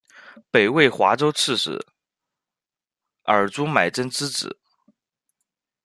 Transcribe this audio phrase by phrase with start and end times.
[0.49, 1.79] 北魏华州刺史
[3.25, 4.57] 尔朱买珍之子。